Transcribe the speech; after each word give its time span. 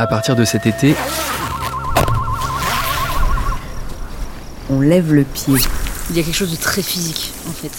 À 0.00 0.06
partir 0.06 0.36
de 0.36 0.44
cet 0.44 0.64
été, 0.64 0.94
On 4.70 4.80
lève 4.80 5.12
le 5.12 5.24
pied. 5.24 5.54
Il 6.10 6.16
y 6.16 6.20
a 6.20 6.22
quelque 6.22 6.36
chose 6.36 6.52
de 6.52 6.56
très 6.56 6.82
physique, 6.82 7.32
en 7.48 7.52
fait, 7.52 7.72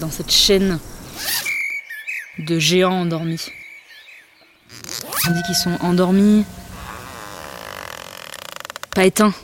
dans 0.00 0.10
cette 0.10 0.32
chaîne 0.32 0.80
de 2.40 2.58
géants 2.58 3.02
endormis. 3.02 3.46
On 5.28 5.30
dit 5.30 5.42
qu'ils 5.46 5.54
sont 5.54 5.76
endormis, 5.82 6.44
pas 8.94 9.04
éteints. 9.04 9.34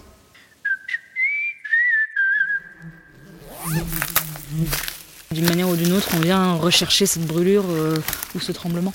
D'une 5.31 5.47
manière 5.47 5.69
ou 5.69 5.77
d'une 5.77 5.93
autre, 5.93 6.09
on 6.17 6.21
vient 6.21 6.55
rechercher 6.55 7.07
cette 7.07 7.27
brûlure 7.27 7.65
euh, 7.69 7.97
ou 8.35 8.41
ce 8.41 8.51
tremblement. 8.51 8.93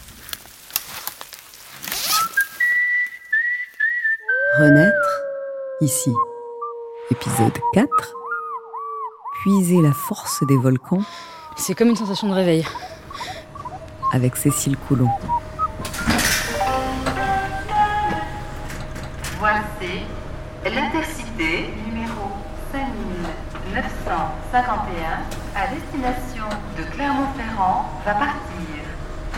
Ici. 5.81 6.13
Épisode 7.11 7.57
4. 7.73 7.87
Puiser 9.41 9.81
la 9.81 9.91
force 9.93 10.43
des 10.47 10.57
volcans 10.57 11.01
C'est 11.55 11.75
comme 11.75 11.89
une 11.89 11.95
sensation 11.95 12.27
de 12.29 12.33
réveil. 12.33 12.65
avec 14.13 14.35
Cécile 14.37 14.77
Coulon. 14.77 15.09
Voici 19.39 20.01
l'intercité 20.65 21.69
numéro 21.85 22.31
5951 22.71 25.21
à 25.55 25.67
destination 25.67 26.45
de 26.77 26.83
Clermont-Ferrand 26.95 27.89
va 28.05 28.13
partir. 28.13 28.33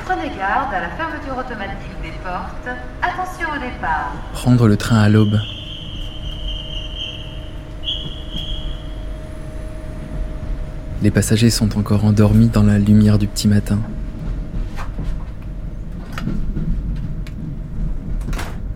Prenez 0.06 0.30
garde 0.38 0.74
à 0.74 0.80
la 0.82 0.90
fermeture 0.90 1.38
automatique 1.38 2.02
des 2.02 2.12
portes. 2.24 2.70
Attention 3.02 3.50
au 3.56 3.60
départ. 3.60 4.12
prendre 4.34 4.68
le 4.68 4.78
train 4.78 5.00
à 5.02 5.10
l'aube. 5.10 5.40
Les 11.02 11.12
passagers 11.12 11.50
sont 11.50 11.78
encore 11.78 12.04
endormis 12.04 12.50
dans 12.50 12.64
la 12.64 12.78
lumière 12.78 13.18
du 13.18 13.28
petit 13.28 13.48
matin. 13.48 13.80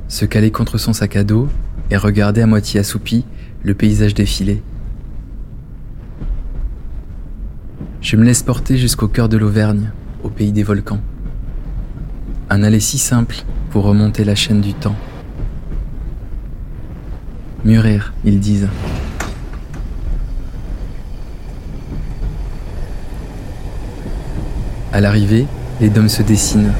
Se 0.08 0.24
caler 0.24 0.50
contre 0.52 0.78
son 0.78 0.94
sac 0.94 1.18
à 1.18 1.26
dos 1.26 1.50
et 1.92 1.98
regarder 1.98 2.42
à 2.42 2.48
moitié 2.48 2.80
assoupi 2.80 3.26
le 3.62 3.74
paysage 3.74 4.14
défiler. 4.14 4.64
Je 8.00 8.16
me 8.16 8.24
laisse 8.24 8.44
porter 8.44 8.78
jusqu'au 8.78 9.08
cœur 9.08 9.28
de 9.28 9.38
l'Auvergne, 9.38 9.92
au 10.24 10.30
pays 10.30 10.52
des 10.52 10.64
volcans. 10.64 11.02
Un 12.50 12.64
aller 12.64 12.80
si 12.80 12.98
simple 12.98 13.38
pour 13.70 13.84
remonter 13.84 14.24
la 14.24 14.36
chaîne 14.36 14.62
du 14.62 14.74
temps. 14.74 14.96
Mûrir, 17.66 18.14
ils 18.24 18.40
disent. 18.40 18.70
À 24.94 25.02
l'arrivée, 25.02 25.48
les 25.82 25.90
dômes 25.90 26.08
se 26.08 26.22
dessinent. 26.22 26.72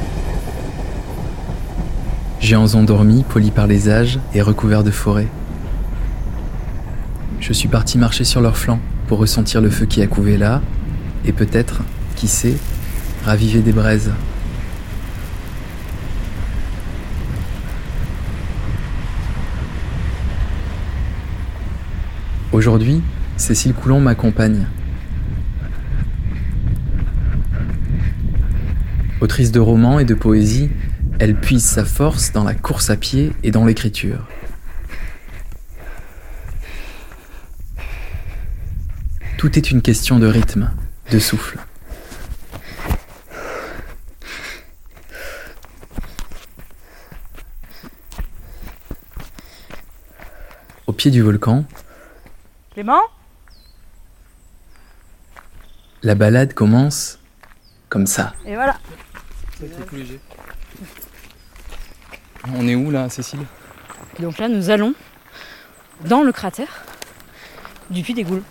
Géants 2.40 2.76
endormis, 2.76 3.24
polis 3.24 3.50
par 3.50 3.66
les 3.66 3.90
âges 3.90 4.20
et 4.36 4.42
recouverts 4.44 4.84
de 4.84 4.92
forêts. 4.92 5.30
Je 7.40 7.54
suis 7.54 7.68
parti 7.68 7.98
marcher 7.98 8.24
sur 8.24 8.40
leurs 8.40 8.56
flancs 8.56 8.80
pour 9.08 9.18
ressentir 9.18 9.62
le 9.62 9.72
feu 9.72 9.88
qui 9.88 10.04
a 10.04 10.06
couvé 10.06 10.38
là, 10.38 10.62
et 11.26 11.32
peut-être, 11.32 11.82
qui 12.16 12.28
sait, 12.28 12.56
raviver 13.26 13.62
des 13.62 13.72
braises. 13.72 14.12
Aujourd'hui, 22.52 23.02
Cécile 23.38 23.74
Coulon 23.74 24.00
m'accompagne. 24.00 24.68
Autrice 29.24 29.54
de 29.54 29.62
romans 29.62 30.00
et 30.00 30.04
de 30.04 30.16
poésie, 30.16 30.70
elle 31.18 31.34
puise 31.40 31.64
sa 31.64 31.86
force 31.86 32.34
dans 32.34 32.44
la 32.44 32.54
course 32.54 32.90
à 32.90 32.98
pied 32.98 33.32
et 33.42 33.52
dans 33.52 33.64
l'écriture. 33.64 34.20
Tout 39.38 39.58
est 39.58 39.72
une 39.72 39.82
question 39.82 40.20
de 40.20 40.28
rythme, 40.28 40.74
de 41.10 41.20
souffle. 41.20 41.58
Au 50.86 50.92
pied 50.92 51.12
du 51.12 51.22
volcan, 51.22 51.64
Clément? 52.74 53.00
la 56.02 56.14
balade 56.14 56.54
commence 56.54 57.20
comme 57.88 58.06
ça. 58.06 58.34
Et 58.46 58.56
voilà. 58.56 58.76
On 62.56 62.68
est 62.68 62.76
où 62.76 62.92
là, 62.92 63.10
Cécile? 63.10 63.46
Donc 64.20 64.38
là, 64.38 64.48
nous 64.48 64.70
allons 64.70 64.94
dans 66.06 66.24
le 66.24 66.32
cratère 66.32 66.84
du 67.90 68.04
Puy 68.04 68.14
des 68.14 68.24
Goules. 68.24 68.44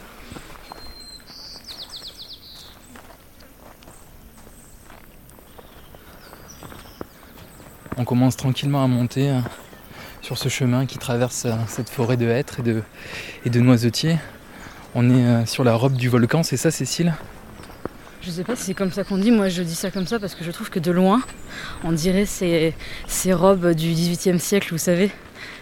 On 7.97 8.05
commence 8.05 8.37
tranquillement 8.37 8.83
à 8.83 8.89
monter 8.89 9.31
euh, 9.31 9.39
sur 10.23 10.37
ce 10.37 10.49
chemin 10.49 10.87
qui 10.87 10.99
traverse 10.99 11.45
euh, 11.45 11.53
cette 11.69 11.89
forêt 11.89 12.17
de 12.17 12.27
hêtres 12.27 12.61
et 12.61 12.63
de, 12.63 12.83
et 13.45 13.51
de 13.51 13.61
noisetiers. 13.61 14.19
On 14.95 15.09
est 15.09 15.25
euh, 15.25 15.47
sur 15.47 15.63
la 15.63 15.75
robe 15.75 15.95
du 15.95 16.09
volcan, 16.09 16.43
c'est 16.43 16.57
ça 16.57 16.71
Cécile? 16.71 17.15
Je 18.25 18.31
sais 18.31 18.45
pas 18.45 18.55
si 18.55 18.63
c'est 18.63 18.75
comme 18.75 18.93
ça 18.93 19.03
qu'on 19.03 19.19
dit, 19.19 19.33
moi 19.33 19.49
je 19.49 19.63
dis 19.63 19.75
ça 19.75 19.91
comme 19.91 20.07
ça 20.07 20.21
parce 20.21 20.37
que 20.37 20.45
je 20.45 20.53
trouve 20.53 20.71
que 20.71 20.79
de 20.79 20.93
loin, 20.93 21.21
on 21.83 21.91
dirait 21.91 22.25
ces, 22.25 22.73
robes 23.33 23.73
du 23.73 23.91
XVIIIe 23.91 24.39
siècle, 24.39 24.69
vous 24.71 24.79
savez, 24.79 25.11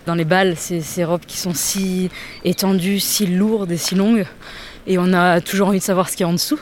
dans 0.05 0.15
les 0.15 0.27
balles, 0.27 0.57
ces, 0.59 0.83
ces 0.83 1.05
robes 1.05 1.25
qui 1.27 1.39
sont 1.39 1.55
si 1.55 2.11
étendues, 2.45 3.01
si 3.01 3.27
lourdes 3.27 3.73
et 3.73 3.79
si 3.79 3.95
longues, 3.95 4.27
et 4.87 4.99
on 4.99 5.15
a 5.15 5.41
toujours 5.41 5.69
envie 5.69 5.79
de 5.79 5.85
savoir 5.85 6.11
ce 6.11 6.17
qu'il 6.17 6.25
y 6.25 6.29
a 6.29 6.29
en 6.29 6.35
dessous. 6.35 6.59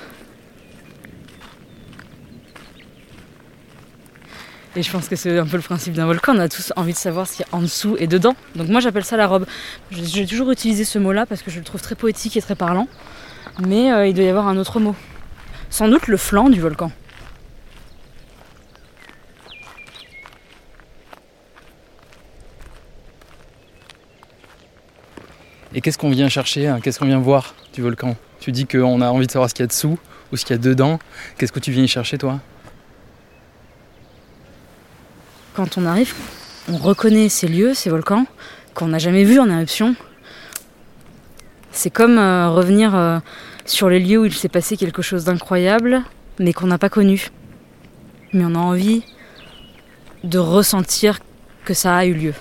Et 4.76 4.82
je 4.84 4.92
pense 4.92 5.08
que 5.08 5.16
c'est 5.16 5.36
un 5.36 5.46
peu 5.46 5.56
le 5.56 5.64
principe 5.64 5.94
d'un 5.94 6.06
volcan, 6.06 6.36
on 6.36 6.38
a 6.38 6.48
tous 6.48 6.72
envie 6.76 6.92
de 6.92 6.98
savoir 6.98 7.26
ce 7.26 7.38
qu'il 7.38 7.46
y 7.50 7.52
a 7.52 7.58
en 7.58 7.62
dessous 7.62 7.96
et 7.98 8.06
dedans. 8.06 8.36
Donc 8.54 8.68
moi 8.68 8.78
j'appelle 8.78 9.04
ça 9.04 9.16
la 9.16 9.26
robe. 9.26 9.46
J'ai 9.90 10.26
toujours 10.26 10.52
utilisé 10.52 10.84
ce 10.84 11.00
mot-là 11.00 11.26
parce 11.26 11.42
que 11.42 11.50
je 11.50 11.58
le 11.58 11.64
trouve 11.64 11.82
très 11.82 11.96
poétique 11.96 12.36
et 12.36 12.40
très 12.40 12.54
parlant, 12.54 12.86
mais 13.66 13.92
euh, 13.92 14.06
il 14.06 14.14
doit 14.14 14.24
y 14.24 14.28
avoir 14.28 14.46
un 14.46 14.56
autre 14.56 14.78
mot. 14.78 14.94
Sans 15.70 15.88
doute 15.88 16.06
le 16.06 16.16
flanc 16.16 16.48
du 16.48 16.60
volcan. 16.60 16.90
Et 25.74 25.80
qu'est-ce 25.80 25.98
qu'on 25.98 26.10
vient 26.10 26.28
chercher 26.28 26.66
hein 26.66 26.80
Qu'est-ce 26.82 26.98
qu'on 26.98 27.06
vient 27.06 27.20
voir 27.20 27.54
du 27.74 27.82
volcan 27.82 28.16
Tu 28.40 28.50
dis 28.52 28.66
qu'on 28.66 29.00
a 29.00 29.08
envie 29.08 29.26
de 29.26 29.30
savoir 29.30 29.48
ce 29.48 29.54
qu'il 29.54 29.62
y 29.62 29.64
a 29.64 29.68
dessous 29.68 29.98
ou 30.32 30.36
ce 30.36 30.44
qu'il 30.44 30.56
y 30.56 30.58
a 30.58 30.62
dedans. 30.62 30.98
Qu'est-ce 31.36 31.52
que 31.52 31.60
tu 31.60 31.70
viens 31.70 31.84
y 31.84 31.88
chercher 31.88 32.18
toi 32.18 32.40
Quand 35.54 35.76
on 35.76 35.86
arrive, 35.86 36.14
on 36.68 36.76
reconnaît 36.76 37.28
ces 37.28 37.48
lieux, 37.48 37.74
ces 37.74 37.90
volcans, 37.90 38.26
qu'on 38.74 38.88
n'a 38.88 38.98
jamais 38.98 39.24
vus 39.24 39.38
en 39.38 39.48
éruption. 39.50 39.94
C'est 41.70 41.90
comme 41.90 42.18
euh, 42.18 42.48
revenir 42.50 42.94
euh, 42.94 43.18
sur 43.70 43.88
les 43.88 44.00
lieux 44.00 44.18
où 44.18 44.24
il 44.24 44.34
s'est 44.34 44.48
passé 44.48 44.76
quelque 44.76 45.02
chose 45.02 45.24
d'incroyable, 45.24 46.02
mais 46.38 46.52
qu'on 46.52 46.66
n'a 46.66 46.78
pas 46.78 46.88
connu. 46.88 47.28
Mais 48.32 48.44
on 48.44 48.54
a 48.54 48.58
envie 48.58 49.02
de 50.24 50.38
ressentir 50.38 51.20
que 51.64 51.74
ça 51.74 51.96
a 51.96 52.04
eu 52.06 52.14
lieu. 52.14 52.34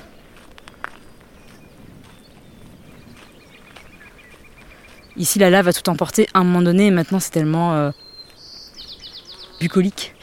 Ici, 5.16 5.40
la 5.40 5.50
lave 5.50 5.68
a 5.68 5.74
tout 5.74 5.90
emporté 5.90 6.28
à 6.34 6.40
un 6.40 6.44
moment 6.44 6.62
donné, 6.62 6.88
et 6.88 6.92
maintenant 6.92 7.20
c'est 7.20 7.32
tellement 7.32 7.74
euh, 7.74 7.92
bucolique. 9.60 10.14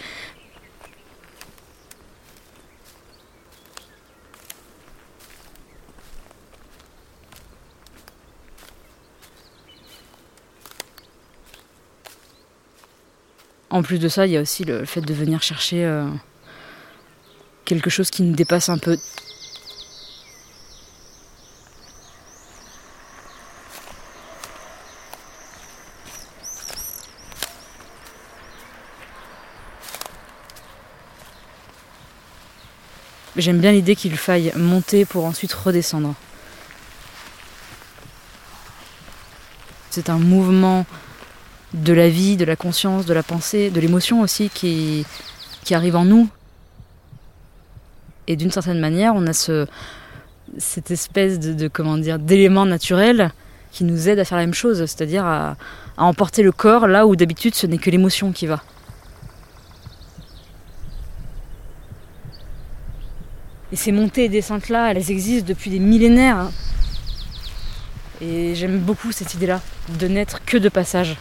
En 13.74 13.82
plus 13.82 13.98
de 13.98 14.08
ça, 14.08 14.24
il 14.24 14.32
y 14.32 14.36
a 14.36 14.40
aussi 14.40 14.62
le 14.62 14.84
fait 14.84 15.00
de 15.00 15.12
venir 15.12 15.42
chercher 15.42 15.84
euh, 15.84 16.06
quelque 17.64 17.90
chose 17.90 18.08
qui 18.08 18.22
nous 18.22 18.32
dépasse 18.32 18.68
un 18.68 18.78
peu. 18.78 18.96
J'aime 33.34 33.58
bien 33.58 33.72
l'idée 33.72 33.96
qu'il 33.96 34.16
faille 34.16 34.52
monter 34.54 35.04
pour 35.04 35.24
ensuite 35.24 35.52
redescendre. 35.52 36.14
C'est 39.90 40.10
un 40.10 40.18
mouvement 40.20 40.86
de 41.74 41.92
la 41.92 42.08
vie, 42.08 42.36
de 42.36 42.44
la 42.44 42.56
conscience, 42.56 43.04
de 43.04 43.12
la 43.12 43.22
pensée, 43.22 43.70
de 43.70 43.80
l'émotion 43.80 44.20
aussi 44.20 44.48
qui, 44.48 45.04
arrive 45.70 45.96
en 45.96 46.04
nous. 46.04 46.28
Et 48.26 48.36
d'une 48.36 48.50
certaine 48.50 48.78
manière, 48.78 49.14
on 49.14 49.26
a 49.26 49.32
ce, 49.32 49.66
cette 50.56 50.90
espèce 50.90 51.40
de, 51.40 51.68
comment 51.68 51.98
dire 51.98 52.18
d'élément 52.18 52.64
naturel 52.64 53.32
qui 53.72 53.84
nous 53.84 54.08
aide 54.08 54.20
à 54.20 54.24
faire 54.24 54.38
la 54.38 54.44
même 54.44 54.54
chose, 54.54 54.78
c'est-à-dire 54.78 55.26
à, 55.26 55.56
emporter 55.96 56.42
le 56.42 56.52
corps 56.52 56.86
là 56.86 57.06
où 57.06 57.14
d'habitude 57.16 57.54
ce 57.54 57.66
n'est 57.66 57.78
que 57.78 57.90
l'émotion 57.90 58.32
qui 58.32 58.46
va. 58.46 58.62
Et 63.72 63.76
ces 63.76 63.90
montées 63.90 64.24
et 64.24 64.28
descentes 64.28 64.68
là, 64.68 64.90
elles 64.92 65.10
existent 65.10 65.48
depuis 65.48 65.70
des 65.70 65.80
millénaires. 65.80 66.36
hein. 66.36 66.52
Et 68.20 68.54
j'aime 68.54 68.78
beaucoup 68.78 69.10
cette 69.10 69.34
idée-là, 69.34 69.60
de 69.98 70.06
n'être 70.06 70.44
que 70.44 70.56
de 70.56 70.68
passage. 70.68 71.16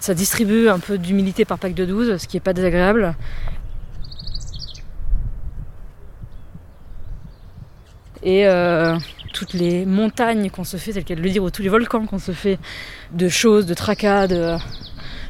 Ça 0.00 0.14
distribue 0.14 0.68
un 0.68 0.78
peu 0.78 0.98
d'humilité 0.98 1.44
par 1.44 1.58
pack 1.58 1.74
de 1.74 1.84
12, 1.84 2.16
ce 2.18 2.26
qui 2.26 2.36
n'est 2.36 2.40
pas 2.40 2.52
désagréable. 2.52 3.14
Et 8.22 8.46
euh, 8.46 8.96
toutes 9.32 9.52
les 9.52 9.86
montagnes 9.86 10.50
qu'on 10.50 10.64
se 10.64 10.76
fait, 10.76 10.92
telles 10.92 11.04
qu'elles 11.04 11.20
le 11.20 11.30
dire, 11.30 11.42
ou 11.42 11.50
tous 11.50 11.62
les 11.62 11.68
volcans 11.68 12.06
qu'on 12.06 12.18
se 12.18 12.32
fait, 12.32 12.58
de 13.12 13.28
choses, 13.28 13.66
de 13.66 13.74
tracas, 13.74 14.26
de... 14.26 14.56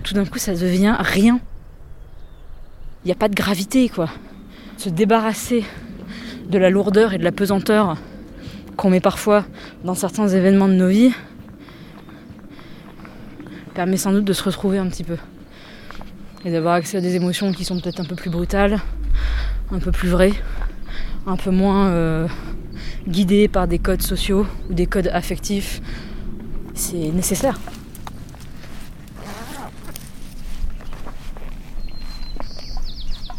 tout 0.03 0.15
d'un 0.15 0.25
coup 0.25 0.39
ça 0.39 0.55
devient 0.55 0.97
rien. 0.99 1.41
Il 3.05 3.09
n'y 3.09 3.13
a 3.13 3.17
pas 3.17 3.29
de 3.29 3.35
gravité, 3.35 3.89
quoi. 3.89 4.09
Se 4.79 4.89
débarrasser 4.89 5.65
de 6.49 6.59
la 6.59 6.71
lourdeur 6.71 7.13
et 7.13 7.19
de 7.19 7.25
la 7.25 7.33
pesanteur 7.33 7.97
qu'on 8.77 8.91
met 8.91 9.01
parfois 9.01 9.45
dans 9.85 9.95
certains 9.95 10.29
événements 10.29 10.69
de 10.69 10.75
nos 10.75 10.89
vies 10.89 11.13
permet 13.77 13.99
sans 13.99 14.11
doute 14.11 14.25
de 14.25 14.33
se 14.33 14.43
retrouver 14.43 14.79
un 14.79 14.89
petit 14.89 15.05
peu 15.05 15.19
et 16.47 16.51
d'avoir 16.51 16.77
accès 16.77 16.97
à 16.97 17.03
des 17.03 17.15
émotions 17.15 17.53
qui 17.53 17.63
sont 17.63 17.79
peut-être 17.79 18.01
un 18.01 18.07
peu 18.07 18.15
plus 18.15 18.31
brutales, 18.31 18.81
un 19.71 19.79
peu 19.79 19.93
plus 19.93 20.09
vraies, 20.09 20.33
un 21.27 21.37
peu 21.37 21.51
moins 21.51 21.89
euh, 21.89 22.27
guidées 23.07 23.49
par 23.49 23.69
des 23.69 23.79
codes 23.79 24.01
sociaux 24.01 24.47
ou 24.71 24.73
des 24.73 24.87
codes 24.87 25.11
affectifs. 25.13 25.83
C'est 26.73 27.11
nécessaire. 27.13 27.61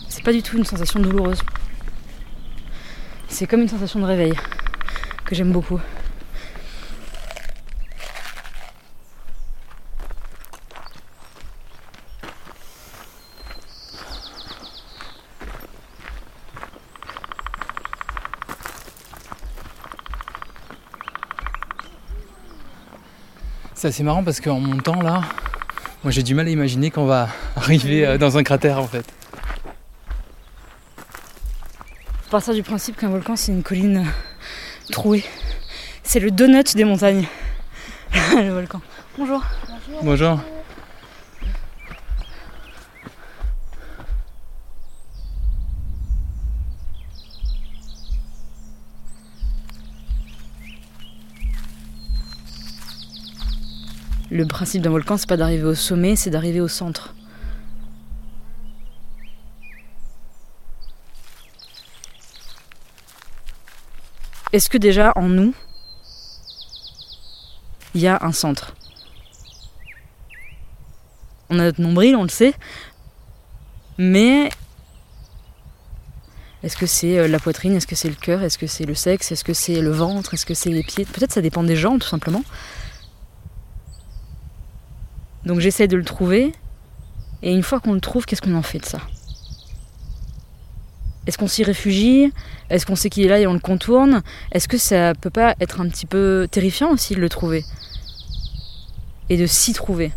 C'est 0.07 0.23
pas 0.23 0.33
du 0.33 0.43
tout 0.43 0.55
une 0.55 0.65
sensation 0.65 0.99
douloureuse. 0.99 1.41
C'est 3.27 3.47
comme 3.47 3.61
une 3.61 3.69
sensation 3.69 3.99
de 4.01 4.05
réveil 4.05 4.33
que 5.25 5.33
j'aime 5.33 5.51
beaucoup. 5.51 5.79
C'est 23.77 23.89
assez 23.89 24.01
marrant 24.01 24.23
parce 24.23 24.41
qu'en 24.41 24.59
montant 24.59 25.03
là, 25.03 25.21
moi 26.03 26.09
j'ai 26.09 26.23
du 26.23 26.33
mal 26.33 26.47
à 26.47 26.49
imaginer 26.49 26.89
qu'on 26.89 27.05
va 27.05 27.29
arriver 27.55 28.07
euh, 28.07 28.17
dans 28.17 28.35
un 28.35 28.41
cratère 28.41 28.79
en 28.79 28.87
fait. 28.87 29.05
Faut 32.23 32.31
partir 32.31 32.55
du 32.55 32.63
principe 32.63 32.97
qu'un 32.97 33.09
volcan 33.09 33.35
c'est 33.35 33.51
une 33.51 33.61
colline 33.61 33.97
euh, 33.97 34.91
trouée. 34.91 35.23
C'est 36.01 36.19
le 36.19 36.31
donut 36.31 36.75
des 36.75 36.85
montagnes. 36.85 37.27
le 38.33 38.49
volcan. 38.49 38.81
Bonjour. 39.15 39.43
Bonjour. 40.01 40.39
Le 54.37 54.45
principe 54.45 54.83
d'un 54.83 54.91
volcan, 54.91 55.17
c'est 55.17 55.27
pas 55.27 55.35
d'arriver 55.35 55.63
au 55.63 55.73
sommet, 55.73 56.15
c'est 56.15 56.29
d'arriver 56.29 56.61
au 56.61 56.67
centre. 56.67 57.15
Est-ce 64.53 64.69
que 64.69 64.77
déjà 64.77 65.11
en 65.15 65.27
nous, 65.27 65.55
il 67.95 68.01
y 68.01 68.07
a 68.07 68.19
un 68.21 68.31
centre? 68.31 68.75
On 71.49 71.57
a 71.57 71.63
notre 71.63 71.81
nombril, 71.81 72.15
on 72.15 72.21
le 72.21 72.29
sait, 72.29 72.53
mais 73.97 74.51
est-ce 76.61 76.77
que 76.77 76.85
c'est 76.85 77.17
euh, 77.17 77.27
la 77.27 77.39
poitrine, 77.39 77.73
est-ce 77.75 77.87
que 77.87 77.95
c'est 77.95 78.09
le 78.09 78.13
cœur, 78.13 78.43
est-ce 78.43 78.59
que 78.59 78.67
c'est 78.67 78.85
le 78.85 78.93
sexe, 78.93 79.31
est-ce 79.31 79.43
que 79.43 79.53
c'est 79.53 79.81
le 79.81 79.89
ventre, 79.89 80.35
est-ce 80.35 80.45
que 80.45 80.53
c'est 80.53 80.69
les 80.69 80.83
pieds? 80.83 81.05
Peut-être 81.05 81.31
ça 81.31 81.41
dépend 81.41 81.63
des 81.63 81.75
gens, 81.75 81.97
tout 81.97 82.07
simplement. 82.07 82.43
Donc 85.47 85.61
j'essaie 85.61 85.87
de 85.87 85.95
le 85.95 86.03
trouver. 86.03 86.51
Et 87.41 87.53
une 87.53 87.63
fois 87.63 87.79
qu'on 87.79 87.93
le 87.93 88.01
trouve, 88.01 88.25
qu'est-ce 88.25 88.41
qu'on 88.41 88.55
en 88.55 88.61
fait 88.61 88.79
de 88.79 88.85
ça? 88.85 88.99
Est-ce 91.25 91.37
qu'on 91.37 91.47
s'y 91.47 91.63
réfugie? 91.63 92.33
Est-ce 92.69 92.85
qu'on 92.85 92.97
sait 92.97 93.09
qu'il 93.09 93.25
est 93.25 93.29
là 93.29 93.39
et 93.39 93.47
on 93.47 93.53
le 93.53 93.59
contourne? 93.59 94.23
Est-ce 94.51 94.67
que 94.67 94.77
ça 94.77 95.13
peut 95.15 95.29
pas 95.29 95.55
être 95.61 95.79
un 95.79 95.87
petit 95.87 96.05
peu 96.05 96.49
terrifiant 96.51 96.91
aussi 96.91 97.15
de 97.15 97.21
le 97.21 97.29
trouver? 97.29 97.63
Et 99.29 99.37
de 99.37 99.45
s'y 99.45 99.71
trouver? 99.71 100.11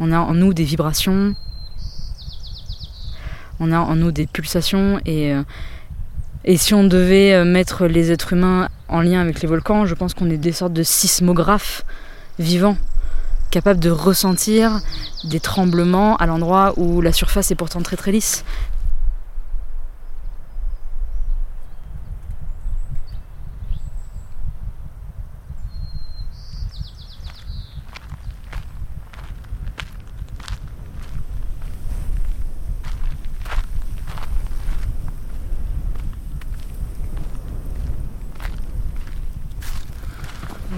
On 0.00 0.12
a 0.12 0.18
en 0.18 0.34
nous 0.34 0.52
des 0.52 0.64
vibrations, 0.64 1.34
on 3.60 3.70
a 3.72 3.78
en 3.78 3.94
nous 3.94 4.10
des 4.10 4.26
pulsations 4.26 4.98
et, 5.06 5.34
euh, 5.34 5.42
si 6.56 6.74
on 6.74 6.84
devait 6.84 7.34
euh, 7.34 7.44
mettre 7.44 7.86
les 7.86 8.10
êtres 8.10 8.32
humains 8.32 8.68
en 8.88 9.02
lien 9.02 9.20
avec 9.20 9.42
les 9.42 9.48
volcans, 9.48 9.84
je 9.86 9.94
pense 9.94 10.14
qu'on 10.14 10.30
est 10.30 10.38
des 10.38 10.52
sortes 10.52 10.72
de 10.72 10.82
sismographes 10.82 11.84
vivants, 12.38 12.78
capables 13.50 13.78
de 13.78 13.90
ressentir 13.90 14.80
des 15.24 15.40
tremblements 15.40 16.16
à 16.16 16.26
l'endroit 16.26 16.72
où 16.78 17.02
la 17.02 17.12
surface 17.12 17.50
est 17.50 17.56
pourtant 17.56 17.82
très 17.82 17.96
très 17.96 18.10
lisse. 18.10 18.44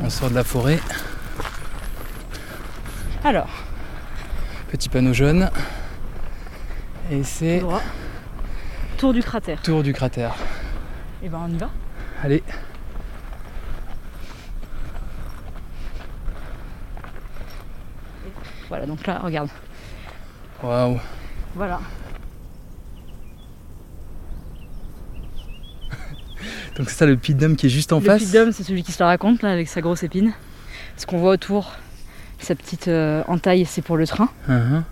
On 0.01 0.09
sort 0.11 0.31
de 0.31 0.35
la 0.35 0.45
forêt, 0.45 0.79
Alors, 3.25 3.49
petit 4.71 4.89
panneau 4.89 5.13
jaune. 5.13 5.51
Et 7.11 7.23
c'est 7.25 7.61
droit. 7.61 7.83
Tour 8.97 9.13
du 9.13 9.23
cratère. 9.23 9.61
tour 9.63 9.83
du 9.83 9.93
cratère. 9.93 10.35
Et 11.23 11.29
ben 11.29 11.41
on 11.47 11.49
y 11.53 11.57
va. 11.59 11.71
Allez, 12.23 12.43
Voilà, 18.69 18.87
donc 18.87 19.07
là, 19.07 19.19
regarde. 19.23 19.51
waouh. 20.63 20.99
Voilà. 21.55 21.81
Donc 26.77 26.89
c'est 26.89 26.97
ça 26.97 27.07
le 27.07 27.17
pit 27.17 27.37
dome 27.37 27.57
qui 27.57 27.67
est 27.67 27.71
juste 27.71 27.93
en 27.93 28.01
le 28.01 28.07
face. 28.07 28.23
pit 28.23 28.33
d'homme, 28.33 28.53
c'est 28.53 28.63
celui 28.63 28.83
qui 28.83 28.93
se 28.93 29.03
la 29.03 29.07
raconte 29.07 29.43
là 29.43 29.51
avec 29.53 29.69
sa 29.69 29.81
grosse 29.81 30.03
épine. 30.03 30.33
Ce 30.97 31.07
qu'on 31.07 31.19
voit 31.19 31.33
autour, 31.33 31.73
sa 32.39 32.55
petite 32.55 32.89
euh, 32.89 33.23
entaille, 33.29 33.67
c'est 33.67 33.83
pour 33.83 33.97
le 33.97 34.07
train. 34.07 34.31
Mhm. 34.49 34.85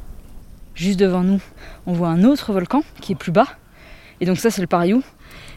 Juste 0.75 1.01
devant 1.01 1.23
nous, 1.23 1.41
on 1.87 1.93
voit 1.93 2.09
un 2.09 2.25
autre 2.25 2.53
volcan 2.53 2.83
qui 3.01 3.13
est 3.13 3.17
plus 3.17 3.33
bas. 3.33 3.49
Et 4.21 4.27
donc 4.27 4.39
ça, 4.39 4.51
c'est 4.51 4.61
le 4.61 4.67
Pariou. 4.67 5.03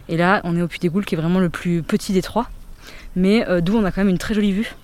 Et 0.10 0.18
là, 0.18 0.42
on 0.44 0.56
est 0.58 0.62
au 0.62 0.68
Puy 0.68 0.80
des 0.80 0.90
Goules 0.90 1.06
qui 1.06 1.16
est 1.16 1.18
vraiment 1.18 1.40
le 1.40 1.50
plus 1.50 1.84
petit 1.84 2.14
des 2.14 2.22
trois. 2.22 2.50
Mais 3.16 3.48
euh, 3.48 3.62
d'où 3.62 3.78
on 3.78 3.84
a 3.84 3.92
quand 3.92 4.02
même 4.02 4.10
une 4.10 4.18
très 4.18 4.34
jolie 4.34 4.52
vue. 4.52 4.76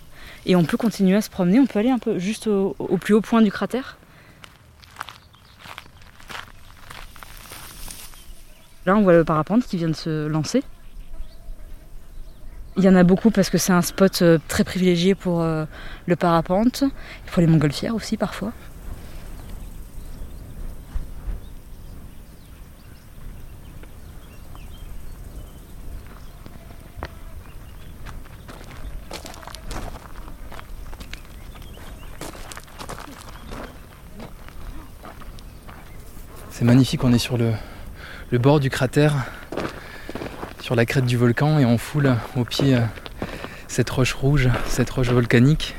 Et 0.46 0.55
on 0.55 0.63
peut 0.63 0.77
continuer 0.77 1.15
à 1.15 1.22
se 1.22 1.29
promener. 1.29 1.60
On 1.60 1.65
peut 1.65 1.79
aller 1.79 1.89
un 1.89 2.00
peu 2.00 2.19
juste 2.19 2.48
au, 2.48 2.75
au 2.79 2.98
plus 2.98 3.13
haut 3.13 3.22
point 3.22 3.41
du 3.41 3.51
cratère. 3.51 3.98
Là, 8.86 8.96
on 8.96 9.01
voit 9.01 9.13
le 9.13 9.24
parapente 9.24 9.65
qui 9.65 9.77
vient 9.77 9.89
de 9.89 9.93
se 9.93 10.27
lancer. 10.27 10.63
Il 12.80 12.86
y 12.86 12.88
en 12.88 12.96
a 12.96 13.04
beaucoup 13.04 13.30
parce 13.30 13.50
que 13.50 13.58
c'est 13.58 13.74
un 13.74 13.82
spot 13.82 14.22
euh, 14.22 14.38
très 14.48 14.64
privilégié 14.64 15.14
pour 15.14 15.42
euh, 15.42 15.66
le 16.06 16.16
parapente, 16.16 16.86
pour 17.26 17.42
les 17.42 17.48
montgolfières 17.48 17.94
aussi 17.94 18.16
parfois. 18.16 18.54
C'est 36.50 36.64
magnifique, 36.64 37.04
on 37.04 37.12
est 37.12 37.18
sur 37.18 37.38
le, 37.38 37.52
le 38.32 38.38
bord 38.38 38.62
du 38.62 38.70
cratère, 38.70 39.16
la 40.76 40.86
crête 40.86 41.06
du 41.06 41.18
volcan, 41.18 41.58
et 41.58 41.66
on 41.66 41.78
foule 41.78 42.16
au 42.36 42.46
pied 42.46 42.76
euh, 42.76 42.82
cette 43.68 43.90
roche 43.90 44.14
rouge, 44.14 44.50
cette 44.68 44.90
roche 44.90 45.10
volcanique. 45.10 45.76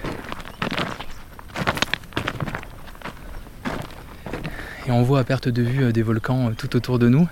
Et 4.86 4.90
on 4.90 5.02
voit 5.02 5.20
à 5.20 5.24
perte 5.24 5.48
de 5.48 5.62
vue 5.62 5.84
euh, 5.84 5.92
des 5.92 6.02
volcans 6.02 6.48
euh, 6.48 6.54
tout 6.56 6.74
autour 6.74 6.98
de 6.98 7.08
nous. 7.08 7.28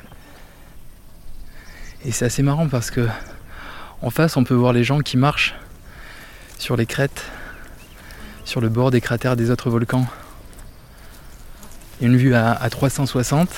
Et 2.05 2.13
c'est 2.13 2.27
assez 2.27 2.43
marrant 2.43 2.69
parce 2.69 2.91
que 2.93 3.09
en 4.03 4.11
face, 4.11 4.37
on 4.37 4.45
peut 4.45 4.55
voir 4.55 4.73
les 4.73 4.85
gens 4.85 5.01
qui 5.01 5.17
marchent 5.17 5.57
sur 6.59 6.77
les 6.77 6.87
crêtes, 6.87 7.25
sur 8.45 8.61
le 8.61 8.69
bord 8.69 8.93
des 8.93 9.01
cratères 9.01 9.35
des 9.35 9.51
autres 9.51 9.71
volcans. 9.71 10.07
Une 12.01 12.17
vue 12.17 12.35
à, 12.35 12.53
à 12.53 12.71
360. 12.71 13.49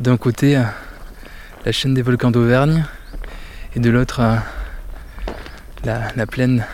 D'un 0.00 0.16
côté, 0.16 0.62
la 1.64 1.72
chaîne 1.72 1.94
des 1.94 2.02
volcans 2.02 2.30
d'Auvergne 2.30 2.84
et 3.76 3.80
de 3.80 3.90
l'autre, 3.90 4.20
euh, 4.20 4.36
la, 5.84 6.12
la 6.16 6.26
plaine 6.26 6.64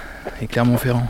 et 0.40 0.46
Clermont-Ferrand. 0.46 1.08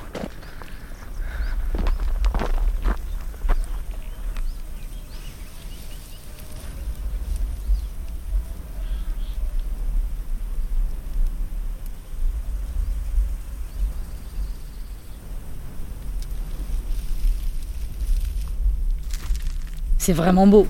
C'est 19.98 20.12
vraiment 20.12 20.46
beau. 20.46 20.68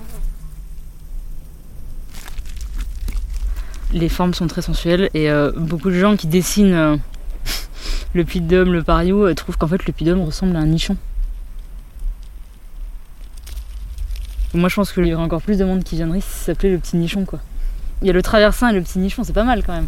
Les 3.97 4.09
formes 4.09 4.35
sont 4.35 4.45
très 4.45 4.61
sensuelles 4.61 5.09
et 5.15 5.31
euh, 5.31 5.51
beaucoup 5.55 5.89
de 5.89 5.99
gens 5.99 6.15
qui 6.15 6.27
dessinent 6.27 6.73
euh, 6.75 6.97
le 8.13 8.23
de 8.23 8.39
Dôme, 8.41 8.71
le 8.71 8.83
Pariou, 8.83 9.25
euh, 9.25 9.33
trouvent 9.33 9.57
qu'en 9.57 9.67
fait 9.67 9.83
le 9.87 9.93
de 9.93 10.05
Dôme 10.05 10.21
ressemble 10.21 10.55
à 10.55 10.59
un 10.59 10.67
nichon. 10.67 10.95
Moi 14.53 14.69
je 14.69 14.75
pense 14.75 14.91
qu'il 14.91 15.07
y 15.07 15.13
aurait 15.15 15.23
encore 15.23 15.41
plus 15.41 15.57
de 15.57 15.65
monde 15.65 15.83
qui 15.83 15.95
viendrait 15.95 16.21
si 16.21 16.29
ça 16.29 16.45
s'appelait 16.45 16.69
le 16.69 16.77
petit 16.77 16.95
nichon 16.95 17.25
quoi. 17.25 17.39
Il 18.03 18.07
y 18.07 18.11
a 18.11 18.13
le 18.13 18.21
traversin 18.21 18.69
et 18.69 18.73
le 18.73 18.81
petit 18.81 18.99
nichon, 18.99 19.23
c'est 19.23 19.33
pas 19.33 19.43
mal 19.43 19.63
quand 19.63 19.73
même. 19.73 19.87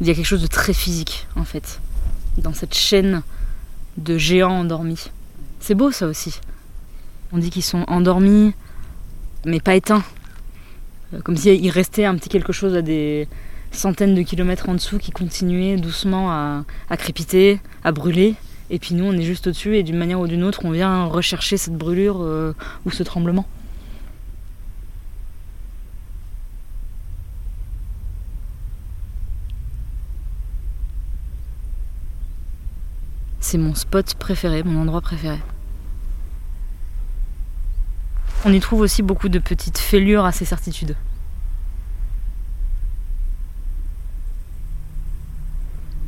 Il 0.00 0.06
y 0.06 0.10
a 0.10 0.14
quelque 0.14 0.26
chose 0.26 0.42
de 0.42 0.46
très 0.46 0.72
physique 0.72 1.26
en 1.36 1.44
fait 1.44 1.80
dans 2.38 2.54
cette 2.54 2.74
chaîne 2.74 3.22
de 3.98 4.16
géants 4.16 4.60
endormis. 4.60 5.10
C'est 5.60 5.74
beau 5.74 5.90
ça 5.90 6.06
aussi. 6.06 6.40
On 7.32 7.38
dit 7.38 7.50
qu'ils 7.50 7.62
sont 7.62 7.84
endormis 7.86 8.54
mais 9.44 9.60
pas 9.60 9.74
éteints. 9.74 10.02
Euh, 11.12 11.20
Comme 11.20 11.36
s'il 11.36 11.70
restait 11.70 12.04
un 12.04 12.16
petit 12.16 12.30
quelque 12.30 12.52
chose 12.52 12.74
à 12.74 12.82
des 12.82 13.28
centaines 13.72 14.14
de 14.14 14.22
kilomètres 14.22 14.68
en 14.68 14.74
dessous 14.74 14.98
qui 14.98 15.10
continuait 15.12 15.76
doucement 15.76 16.30
à, 16.30 16.64
crépiter, 16.96 17.60
à 17.84 17.92
brûler. 17.92 18.34
Et 18.70 18.78
puis 18.78 18.94
nous 18.94 19.04
on 19.04 19.12
est 19.12 19.22
juste 19.22 19.48
au-dessus 19.48 19.76
et 19.76 19.82
d'une 19.82 19.98
manière 19.98 20.20
ou 20.20 20.26
d'une 20.26 20.44
autre 20.44 20.64
on 20.64 20.70
vient 20.70 21.04
rechercher 21.04 21.56
cette 21.56 21.76
brûlure 21.76 22.22
euh, 22.22 22.54
ou 22.86 22.90
ce 22.90 23.02
tremblement. 23.02 23.46
C'est 33.40 33.58
mon 33.58 33.74
spot 33.74 34.14
préféré, 34.14 34.62
mon 34.62 34.82
endroit 34.82 35.00
préféré. 35.00 35.38
On 38.44 38.52
y 38.52 38.60
trouve 38.60 38.80
aussi 38.80 39.02
beaucoup 39.02 39.28
de 39.28 39.38
petites 39.38 39.78
fêlures 39.78 40.24
à 40.24 40.32
ces 40.32 40.44
certitudes. 40.44 40.96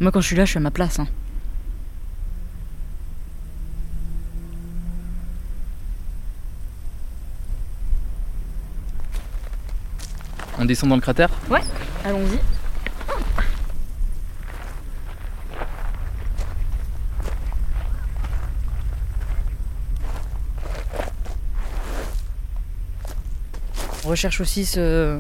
Moi, 0.01 0.11
quand 0.13 0.21
je 0.21 0.27
suis 0.27 0.37
là, 0.37 0.45
je 0.45 0.51
suis 0.51 0.59
à 0.59 0.61
ma 0.61 0.71
place. 0.71 0.99
hein. 0.99 1.07
On 10.59 10.65
descend 10.65 10.91
dans 10.91 10.97
le 10.97 11.01
cratère? 11.01 11.31
Allons-y. 12.05 12.39
Recherche 24.13 24.41
aussi 24.41 24.65
ce- 24.67 25.19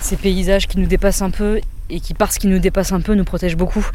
ces 0.00 0.16
paysages 0.16 0.66
qui 0.68 0.78
nous 0.78 0.86
dépassent 0.86 1.22
un 1.22 1.30
peu 1.30 1.60
et 1.88 2.00
qui, 2.00 2.14
parce 2.14 2.38
qu'ils 2.38 2.50
nous 2.50 2.58
dépassent 2.58 2.92
un 2.92 3.00
peu, 3.00 3.14
nous 3.14 3.24
protègent 3.24 3.56
beaucoup. 3.56 3.86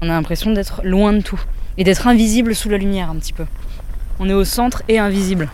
On 0.00 0.06
a 0.08 0.12
l'impression 0.12 0.52
d'être 0.52 0.82
loin 0.84 1.12
de 1.12 1.20
tout 1.20 1.40
et 1.78 1.84
d'être 1.84 2.06
invisible 2.06 2.54
sous 2.54 2.68
la 2.70 2.78
lumière 2.78 3.10
un 3.10 3.16
petit 3.16 3.32
peu. 3.34 3.46
On 4.18 4.28
est 4.28 4.34
au 4.34 4.44
centre 4.44 4.82
et 4.88 4.98
invisible. 4.98 5.48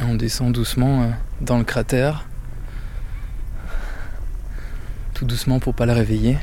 On 0.00 0.14
descend 0.14 0.52
doucement 0.52 1.02
euh, 1.02 1.06
dans 1.40 1.58
le 1.58 1.64
cratère. 1.64 2.24
Tout 5.14 5.24
doucement 5.24 5.60
pour 5.60 5.74
pas 5.74 5.86
la 5.86 5.94
réveiller. 5.94 6.38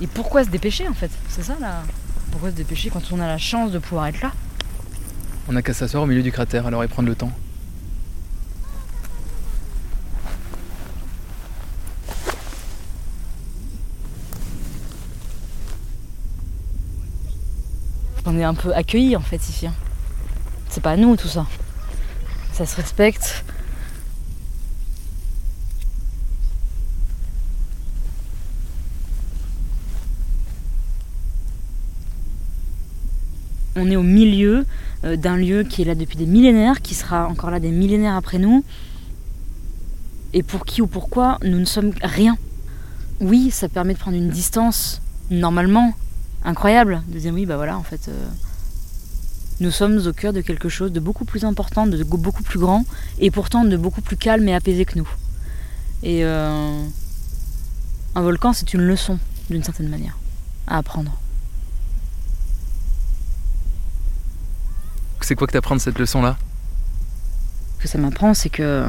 Et 0.00 0.06
pourquoi 0.06 0.44
se 0.44 0.48
dépêcher 0.50 0.88
en 0.88 0.94
fait 0.94 1.10
C'est 1.28 1.42
ça 1.42 1.56
là 1.60 1.82
Pourquoi 2.30 2.50
se 2.50 2.54
dépêcher 2.56 2.90
quand 2.90 3.02
on 3.12 3.20
a 3.20 3.26
la 3.26 3.38
chance 3.38 3.70
de 3.70 3.78
pouvoir 3.78 4.06
être 4.06 4.20
là 4.22 4.32
On 5.48 5.52
n'a 5.52 5.62
qu'à 5.62 5.74
s'asseoir 5.74 6.02
au 6.04 6.06
milieu 6.06 6.22
du 6.22 6.32
cratère 6.32 6.66
alors 6.66 6.82
et 6.84 6.88
prendre 6.88 7.08
le 7.08 7.14
temps. 7.14 7.32
On 18.26 18.38
est 18.38 18.44
un 18.44 18.54
peu 18.54 18.74
accueillis 18.74 19.16
en 19.16 19.20
fait 19.20 19.48
ici. 19.48 19.66
hein. 19.66 19.74
C'est 20.68 20.82
pas 20.82 20.92
à 20.92 20.96
nous 20.96 21.16
tout 21.16 21.28
ça. 21.28 21.46
Ça 22.52 22.66
se 22.66 22.76
respecte. 22.76 23.44
On 33.82 33.90
est 33.90 33.96
au 33.96 34.02
milieu 34.02 34.66
euh, 35.04 35.16
d'un 35.16 35.36
lieu 35.36 35.64
qui 35.64 35.80
est 35.80 35.84
là 35.86 35.94
depuis 35.94 36.18
des 36.18 36.26
millénaires, 36.26 36.82
qui 36.82 36.94
sera 36.94 37.26
encore 37.26 37.50
là 37.50 37.60
des 37.60 37.70
millénaires 37.70 38.14
après 38.14 38.38
nous, 38.38 38.62
et 40.34 40.42
pour 40.42 40.66
qui 40.66 40.82
ou 40.82 40.86
pourquoi 40.86 41.38
nous 41.42 41.58
ne 41.58 41.64
sommes 41.64 41.92
rien. 42.02 42.36
Oui, 43.20 43.50
ça 43.50 43.70
permet 43.70 43.94
de 43.94 43.98
prendre 43.98 44.18
une 44.18 44.28
distance, 44.28 45.00
normalement, 45.30 45.94
incroyable, 46.44 47.02
de 47.08 47.18
dire 47.18 47.32
oui, 47.32 47.46
bah 47.46 47.56
voilà, 47.56 47.78
en 47.78 47.82
fait, 47.82 48.08
euh, 48.08 48.26
nous 49.60 49.70
sommes 49.70 49.96
au 50.06 50.12
cœur 50.12 50.34
de 50.34 50.42
quelque 50.42 50.68
chose 50.68 50.92
de 50.92 51.00
beaucoup 51.00 51.24
plus 51.24 51.46
important, 51.46 51.86
de 51.86 52.04
beaucoup 52.04 52.42
plus 52.42 52.58
grand, 52.58 52.84
et 53.18 53.30
pourtant 53.30 53.64
de 53.64 53.78
beaucoup 53.78 54.02
plus 54.02 54.18
calme 54.18 54.46
et 54.46 54.54
apaisé 54.54 54.84
que 54.84 54.98
nous. 54.98 55.08
Et 56.02 56.22
euh, 56.26 56.82
un 58.14 58.20
volcan, 58.20 58.52
c'est 58.52 58.74
une 58.74 58.82
leçon, 58.82 59.18
d'une 59.48 59.64
certaine 59.64 59.88
manière, 59.88 60.18
à 60.66 60.76
apprendre. 60.76 61.18
C'est 65.22 65.34
quoi 65.34 65.46
que 65.46 65.52
t'apprends 65.52 65.76
de 65.76 65.80
cette 65.80 65.98
leçon-là? 65.98 66.36
Ce 67.78 67.82
que 67.84 67.88
ça 67.88 67.98
m'apprend, 67.98 68.34
c'est 68.34 68.50
que 68.50 68.84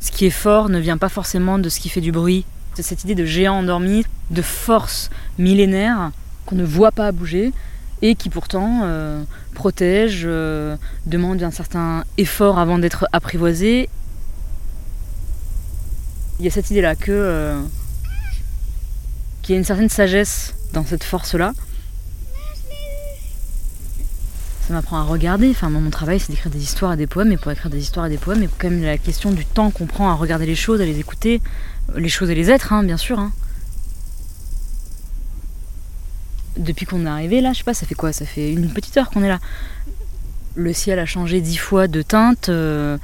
ce 0.00 0.10
qui 0.10 0.26
est 0.26 0.30
fort 0.30 0.68
ne 0.68 0.78
vient 0.78 0.98
pas 0.98 1.08
forcément 1.08 1.58
de 1.58 1.68
ce 1.68 1.80
qui 1.80 1.88
fait 1.88 2.00
du 2.00 2.12
bruit. 2.12 2.44
C'est 2.74 2.82
cette 2.82 3.04
idée 3.04 3.14
de 3.14 3.24
géant 3.24 3.54
endormi, 3.54 4.04
de 4.30 4.42
force 4.42 5.10
millénaire 5.38 6.10
qu'on 6.46 6.56
ne 6.56 6.64
voit 6.64 6.92
pas 6.92 7.10
bouger 7.12 7.52
et 8.02 8.14
qui 8.14 8.28
pourtant 8.28 8.80
euh, 8.82 9.22
protège, 9.54 10.24
euh, 10.26 10.76
demande 11.06 11.42
un 11.42 11.50
certain 11.50 12.04
effort 12.18 12.58
avant 12.58 12.78
d'être 12.78 13.06
apprivoisé. 13.12 13.88
Il 16.38 16.44
y 16.44 16.48
a 16.48 16.50
cette 16.50 16.70
idée-là 16.70 16.96
que 16.96 17.12
euh, 17.12 17.60
qu'il 19.40 19.54
y 19.54 19.56
a 19.56 19.58
une 19.58 19.64
certaine 19.64 19.88
sagesse 19.88 20.54
dans 20.72 20.84
cette 20.84 21.04
force-là. 21.04 21.52
Ça 24.66 24.72
m'apprend 24.72 24.96
à 24.98 25.02
regarder. 25.02 25.50
Enfin, 25.50 25.68
mon 25.68 25.90
travail, 25.90 26.18
c'est 26.18 26.30
d'écrire 26.30 26.50
des 26.50 26.62
histoires 26.62 26.94
et 26.94 26.96
des 26.96 27.06
poèmes. 27.06 27.32
Et 27.32 27.36
pour 27.36 27.52
écrire 27.52 27.70
des 27.70 27.80
histoires 27.80 28.06
et 28.06 28.08
des 28.08 28.16
poèmes, 28.18 28.38
il 28.38 28.44
y 28.44 28.46
a 28.46 28.50
quand 28.58 28.70
même 28.70 28.82
la 28.82 28.96
question 28.98 29.30
du 29.30 29.44
temps 29.44 29.70
qu'on 29.70 29.86
prend 29.86 30.10
à 30.10 30.14
regarder 30.14 30.46
les 30.46 30.54
choses, 30.54 30.80
à 30.80 30.86
les 30.86 30.98
écouter, 30.98 31.42
les 31.94 32.08
choses 32.08 32.30
et 32.30 32.34
les 32.34 32.50
êtres, 32.50 32.72
hein, 32.72 32.82
bien 32.82 32.96
sûr. 32.96 33.18
hein. 33.18 33.32
Depuis 36.56 36.86
qu'on 36.86 37.04
est 37.04 37.08
arrivé 37.08 37.40
là, 37.40 37.52
je 37.52 37.58
sais 37.58 37.64
pas, 37.64 37.74
ça 37.74 37.84
fait 37.84 37.94
quoi? 37.94 38.12
Ça 38.12 38.24
fait 38.24 38.52
une 38.52 38.72
petite 38.72 38.96
heure 38.96 39.10
qu'on 39.10 39.22
est 39.22 39.28
là. 39.28 39.40
Le 40.54 40.72
ciel 40.72 40.98
a 40.98 41.04
changé 41.04 41.40
dix 41.40 41.56
fois 41.56 41.88
de 41.88 42.00
teinte. 42.00 42.48
euh, 42.48 42.96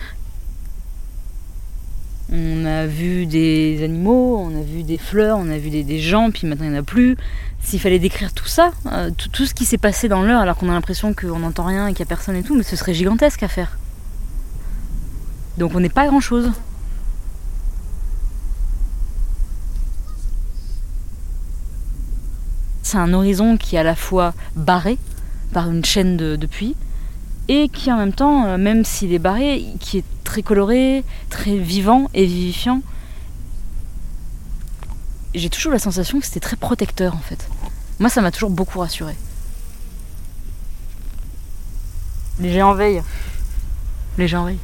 on 2.32 2.64
a 2.64 2.86
vu 2.86 3.26
des 3.26 3.82
animaux, 3.82 4.38
on 4.38 4.56
a 4.56 4.62
vu 4.62 4.84
des 4.84 4.98
fleurs, 4.98 5.38
on 5.38 5.50
a 5.50 5.58
vu 5.58 5.70
des, 5.70 5.98
gens, 5.98 6.30
puis 6.30 6.46
maintenant 6.46 6.66
il 6.66 6.70
n'y 6.70 6.76
en 6.76 6.80
a 6.80 6.84
plus. 6.84 7.16
S'il 7.60 7.80
fallait 7.80 7.98
décrire 7.98 8.32
tout 8.32 8.46
ça, 8.46 8.70
euh, 8.86 9.10
tout, 9.32 9.46
ce 9.46 9.52
qui 9.52 9.64
s'est 9.64 9.78
passé 9.78 10.08
dans 10.08 10.22
l'heure, 10.22 10.40
alors 10.40 10.56
qu'on 10.56 10.68
a 10.68 10.72
l'impression 10.72 11.12
qu'on 11.12 11.40
n'entend 11.40 11.64
rien 11.64 11.88
et 11.88 11.92
qu'il 11.92 12.04
n'y 12.04 12.08
a 12.08 12.14
personne 12.14 12.36
et 12.36 12.42
tout, 12.42 12.56
mais 12.56 12.62
ce 12.62 12.76
serait 12.76 12.94
gigantesque 12.94 13.42
à 13.42 13.48
faire. 13.48 13.78
Donc 15.58 15.74
on 15.74 15.80
n'est 15.80 15.88
pas 15.88 16.06
grand 16.06 16.20
chose. 16.20 16.52
C'est 22.82 22.98
un 22.98 23.12
horizon 23.12 23.56
qui 23.56 23.76
est 23.76 23.78
à 23.78 23.84
la 23.84 23.96
fois 23.96 24.34
barré 24.56 24.98
par 25.52 25.70
une 25.70 25.84
chaîne 25.84 26.16
de, 26.16 26.36
de 26.36 26.46
puits 26.46 26.76
et 27.48 27.68
qui 27.68 27.90
en 27.92 27.96
même 27.96 28.12
temps, 28.12 28.46
euh, 28.46 28.56
même 28.56 28.84
s'il 28.84 29.12
est 29.12 29.18
barré, 29.18 29.64
qui 29.80 29.98
est 29.98 30.04
très 30.30 30.42
coloré, 30.44 31.02
très 31.28 31.58
vivant 31.58 32.08
et 32.14 32.24
vivifiant. 32.24 32.82
J'ai 35.34 35.50
toujours 35.50 35.72
la 35.72 35.80
sensation 35.80 36.20
que 36.20 36.26
c'était 36.26 36.38
très 36.38 36.54
protecteur 36.54 37.16
en 37.16 37.18
fait. 37.18 37.48
Moi, 37.98 38.08
ça 38.10 38.20
m'a 38.20 38.30
toujours 38.30 38.50
beaucoup 38.50 38.78
rassuré. 38.78 39.16
Les 42.38 42.52
géants 42.52 42.74
veillent. 42.74 43.02
Les 44.18 44.28
géants 44.28 44.44
veillent. 44.44 44.58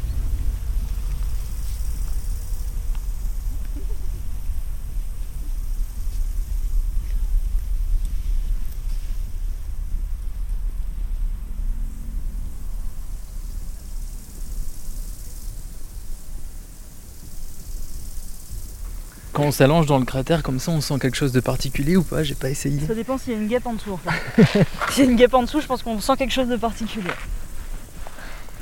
Quand 19.37 19.43
on 19.43 19.53
s'allonge 19.53 19.85
dans 19.85 19.99
le 19.99 20.07
cratère 20.07 20.43
comme 20.43 20.59
ça, 20.59 20.71
on 20.71 20.81
sent 20.81 20.99
quelque 20.99 21.15
chose 21.15 21.31
de 21.33 21.41
particulier 21.41 21.95
ou 21.95 22.03
pas 22.03 22.23
J'ai 22.23 22.35
pas 22.35 22.49
essayé. 22.49 22.81
Ça 22.87 22.95
dépend 22.95 23.19
s'il 23.19 23.35
y 23.35 23.37
a 23.37 23.39
une 23.39 23.49
guêpe 23.49 23.67
en 23.67 23.75
dessous 23.75 23.93
en 23.93 23.99
fait. 23.99 24.65
s'il 24.91 25.05
y 25.05 25.07
a 25.07 25.11
une 25.11 25.17
guêpe 25.19 25.35
en 25.35 25.43
dessous, 25.43 25.61
je 25.61 25.67
pense 25.67 25.83
qu'on 25.83 26.01
sent 26.01 26.15
quelque 26.17 26.33
chose 26.33 26.49
de 26.49 26.57
particulier. 26.57 27.11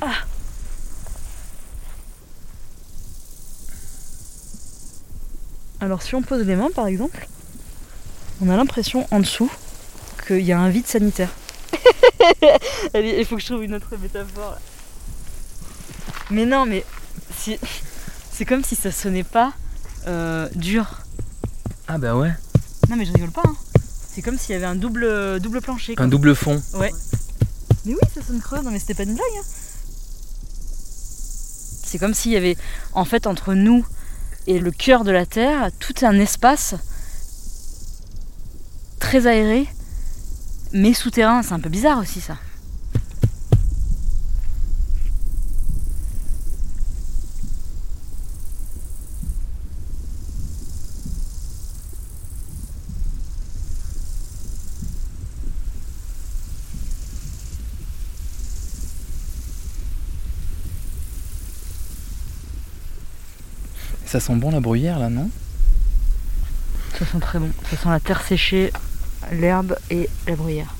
Ah. 0.01 0.11
Alors 5.79 6.01
si 6.01 6.15
on 6.15 6.21
pose 6.21 6.45
les 6.45 6.55
mains 6.55 6.69
par 6.73 6.87
exemple, 6.87 7.27
on 8.41 8.49
a 8.49 8.57
l'impression 8.57 9.07
en 9.11 9.19
dessous 9.19 9.49
qu'il 10.27 10.41
y 10.41 10.51
a 10.51 10.59
un 10.59 10.69
vide 10.69 10.87
sanitaire. 10.87 11.29
Allez, 12.93 13.15
il 13.19 13.25
faut 13.25 13.35
que 13.35 13.41
je 13.41 13.47
trouve 13.47 13.63
une 13.63 13.75
autre 13.75 13.95
métaphore. 14.01 14.51
là. 14.51 14.59
Mais 16.31 16.45
non, 16.45 16.65
mais 16.65 16.83
si- 17.37 17.59
c'est 18.31 18.45
comme 18.45 18.63
si 18.63 18.75
ça 18.75 18.91
sonnait 18.91 19.23
pas 19.23 19.53
euh, 20.07 20.47
dur. 20.55 21.01
Ah 21.87 21.97
bah 21.97 22.15
ouais. 22.15 22.31
Non 22.89 22.95
mais 22.95 23.05
je 23.05 23.13
rigole 23.13 23.31
pas. 23.31 23.43
hein. 23.45 23.55
C'est 24.13 24.21
comme 24.21 24.37
s'il 24.37 24.53
y 24.53 24.55
avait 24.55 24.65
un 24.65 24.75
double, 24.75 25.39
double 25.39 25.61
plancher. 25.61 25.95
quoi. 25.95 26.05
Un 26.05 26.07
double 26.07 26.35
fond. 26.35 26.61
Ouais. 26.75 26.91
Mais 27.85 27.93
oui, 27.93 27.99
ça 28.13 28.21
sonne 28.25 28.39
creux. 28.41 28.61
Non 28.61 28.71
mais 28.71 28.79
c'était 28.79 28.93
pas 28.93 29.03
une 29.03 29.13
blague. 29.15 29.25
hein. 29.37 29.43
C'est 31.83 31.99
comme 31.99 32.13
s'il 32.13 32.31
y 32.31 32.37
avait, 32.37 32.57
en 32.93 33.05
fait, 33.05 33.27
entre 33.27 33.53
nous 33.53 33.85
et 34.47 34.59
le 34.59 34.71
cœur 34.71 35.03
de 35.03 35.11
la 35.11 35.25
Terre, 35.25 35.69
tout 35.79 35.93
un 36.01 36.17
espace 36.19 36.75
très 38.99 39.27
aéré, 39.27 39.67
mais 40.73 40.93
souterrain. 40.93 41.41
C'est 41.43 41.53
un 41.53 41.59
peu 41.59 41.69
bizarre 41.69 41.99
aussi 41.99 42.21
ça. 42.21 42.37
Ça 64.05 64.19
sent 64.19 64.35
bon 64.35 64.51
la 64.51 64.61
bruyère 64.61 64.99
là, 64.99 65.09
non? 65.09 65.29
Ça 66.97 67.05
sent 67.05 67.19
très 67.19 67.39
bon. 67.39 67.51
Ça 67.69 67.75
sent 67.75 67.89
la 67.89 67.99
terre 67.99 68.21
séchée, 68.21 68.71
l'herbe 69.31 69.75
et 69.89 70.09
la 70.27 70.35
bruyère. 70.35 70.73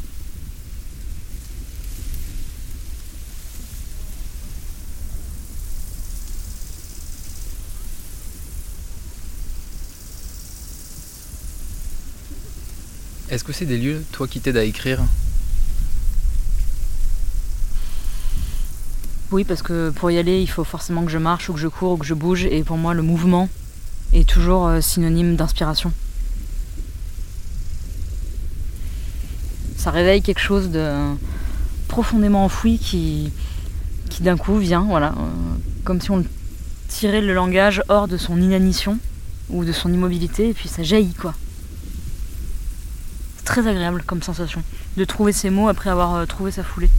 Est-ce 13.30 13.44
que 13.44 13.52
c'est 13.52 13.66
des 13.66 13.78
lieux, 13.78 14.06
toi, 14.14 14.28
qui 14.28 14.40
t'aident 14.40 14.58
à 14.58 14.64
écrire? 14.64 15.04
Oui, 19.36 19.44
parce 19.44 19.62
que 19.62 19.90
pour 19.90 20.10
y 20.12 20.18
aller, 20.18 20.42
il 20.42 20.48
faut 20.48 20.64
forcément 20.64 21.04
que 21.04 21.12
je 21.12 21.18
marche 21.18 21.50
ou 21.50 21.54
que 21.54 21.60
je 21.60 21.68
cours 21.68 21.92
ou 21.92 21.98
que 21.98 22.06
je 22.06 22.14
bouge. 22.14 22.46
Et 22.46 22.64
pour 22.64 22.78
moi, 22.78 22.94
le 22.94 23.02
mouvement 23.02 23.50
est 24.14 24.26
toujours 24.26 24.66
euh, 24.66 24.80
synonyme 24.80 25.36
d'inspiration. 25.36 25.92
Ça 29.76 29.92
réveille 29.92 30.22
quelque 30.22 30.40
chose 30.40 30.70
de 30.70 30.90
profondément 31.90 32.46
enfoui 32.46 32.78
qui, 32.78 33.34
d'un 34.22 34.38
coup 34.38 34.58
vient, 34.58 34.86
voilà, 34.88 35.10
euh, 35.10 35.30
comme 35.84 36.00
si 36.00 36.12
on 36.12 36.24
tirait 36.88 37.20
le 37.20 37.34
langage 37.34 37.84
hors 37.90 38.08
de 38.08 38.16
son 38.16 38.42
inanition 38.42 39.00
ou 39.50 39.66
de 39.66 39.74
son 39.74 39.92
immobilité, 39.92 40.48
et 40.48 40.54
puis 40.54 40.70
ça 40.70 40.82
jaillit, 40.82 41.14
quoi. 41.14 41.34
C'est 43.36 43.44
très 43.44 43.68
agréable 43.68 44.02
comme 44.08 44.24
sensation 44.24 44.64
de 44.96 45.04
trouver 45.04 45.34
ces 45.34 45.50
mots 45.50 45.68
après 45.68 45.90
avoir 45.90 46.16
euh, 46.16 46.26
trouvé 46.26 46.52
sa 46.52 46.64
foulée. 46.64 46.90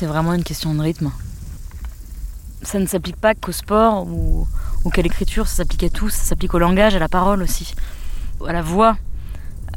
C'est 0.00 0.06
vraiment 0.06 0.32
une 0.32 0.44
question 0.44 0.74
de 0.74 0.80
rythme. 0.80 1.10
Ça 2.62 2.78
ne 2.78 2.86
s'applique 2.86 3.16
pas 3.16 3.34
qu'au 3.34 3.52
sport 3.52 4.06
ou, 4.06 4.46
qu'à 4.94 5.02
l'écriture, 5.02 5.46
ça 5.46 5.56
s'applique 5.56 5.82
à 5.82 5.90
tout, 5.90 6.08
ça 6.08 6.22
s'applique 6.22 6.54
au 6.54 6.58
langage, 6.58 6.94
à 6.94 6.98
la 6.98 7.10
parole 7.10 7.42
aussi, 7.42 7.74
à 8.48 8.54
la 8.54 8.62
voix, 8.62 8.96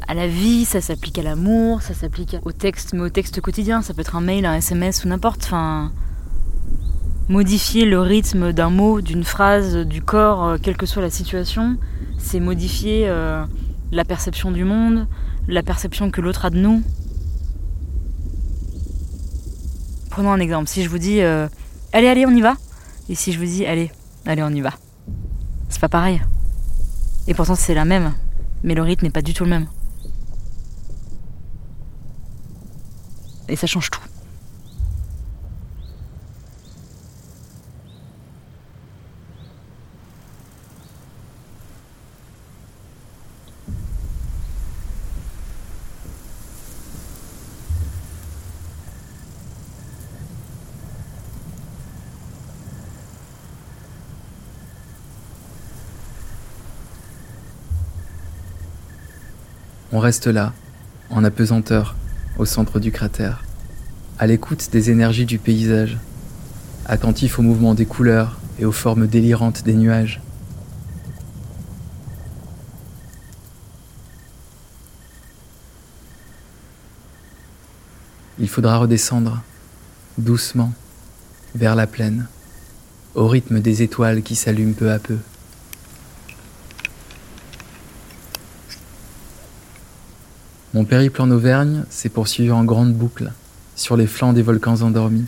à 0.08 0.14
la 0.14 0.26
vie, 0.26 0.64
ça 0.64 0.80
s'applique 0.80 1.18
à 1.18 1.22
l'amour, 1.22 1.82
ça 1.82 1.92
s'applique 1.92 2.38
au 2.42 2.52
texte, 2.52 2.94
mais 2.94 3.02
au 3.02 3.10
texte 3.10 3.42
quotidien, 3.42 3.82
ça 3.82 3.92
peut 3.92 4.00
être 4.00 4.16
un 4.16 4.22
mail, 4.22 4.46
un 4.46 4.54
SMS 4.54 5.04
ou 5.04 5.08
n'importe. 5.08 5.44
Enfin, 5.44 5.92
modifier 7.28 7.84
le 7.84 8.00
rythme 8.00 8.54
d'un 8.54 8.70
mot, 8.70 9.02
d'une 9.02 9.24
phrase, 9.24 9.76
du 9.76 10.00
corps, 10.00 10.42
euh, 10.42 10.56
quelle 10.56 10.78
que 10.78 10.86
soit 10.86 11.02
la 11.02 11.10
situation, 11.10 11.76
c'est 12.16 12.40
modifier 12.40 13.10
euh, 13.10 13.44
la 13.92 14.06
perception 14.06 14.52
du 14.52 14.64
monde, 14.64 15.06
la 15.48 15.62
perception 15.62 16.10
que 16.10 16.22
l'autre 16.22 16.46
a 16.46 16.48
de 16.48 16.56
nous. 16.56 16.82
Prenons 20.14 20.30
un 20.30 20.38
exemple. 20.38 20.68
Si 20.68 20.84
je 20.84 20.88
vous 20.88 20.98
dis 20.98 21.22
euh, 21.22 21.48
allez, 21.92 22.06
allez, 22.06 22.24
on 22.24 22.30
y 22.30 22.40
va, 22.40 22.54
et 23.08 23.16
si 23.16 23.32
je 23.32 23.38
vous 23.40 23.46
dis 23.46 23.66
allez, 23.66 23.90
allez, 24.26 24.44
on 24.44 24.50
y 24.50 24.60
va, 24.60 24.70
c'est 25.68 25.80
pas 25.80 25.88
pareil. 25.88 26.22
Et 27.26 27.34
pourtant 27.34 27.56
c'est 27.56 27.74
la 27.74 27.84
même, 27.84 28.14
mais 28.62 28.76
le 28.76 28.82
rythme 28.82 29.06
n'est 29.06 29.10
pas 29.10 29.22
du 29.22 29.34
tout 29.34 29.42
le 29.42 29.50
même. 29.50 29.66
Et 33.48 33.56
ça 33.56 33.66
change 33.66 33.90
tout. 33.90 33.98
On 59.96 60.00
reste 60.00 60.26
là, 60.26 60.52
en 61.08 61.22
apesanteur, 61.22 61.94
au 62.36 62.44
centre 62.44 62.80
du 62.80 62.90
cratère, 62.90 63.44
à 64.18 64.26
l'écoute 64.26 64.70
des 64.72 64.90
énergies 64.90 65.24
du 65.24 65.38
paysage, 65.38 65.98
attentif 66.84 67.38
au 67.38 67.42
mouvement 67.42 67.74
des 67.74 67.86
couleurs 67.86 68.40
et 68.58 68.64
aux 68.64 68.72
formes 68.72 69.06
délirantes 69.06 69.62
des 69.62 69.74
nuages. 69.74 70.20
Il 78.40 78.48
faudra 78.48 78.78
redescendre, 78.78 79.44
doucement, 80.18 80.72
vers 81.54 81.76
la 81.76 81.86
plaine, 81.86 82.26
au 83.14 83.28
rythme 83.28 83.60
des 83.60 83.82
étoiles 83.82 84.22
qui 84.22 84.34
s'allument 84.34 84.74
peu 84.74 84.90
à 84.90 84.98
peu. 84.98 85.18
Mon 90.74 90.84
périple 90.84 91.22
en 91.22 91.30
Auvergne 91.30 91.84
s'est 91.88 92.08
poursuivi 92.08 92.50
en 92.50 92.64
grande 92.64 92.92
boucle 92.92 93.30
sur 93.76 93.96
les 93.96 94.08
flancs 94.08 94.32
des 94.32 94.42
volcans 94.42 94.82
endormis, 94.82 95.26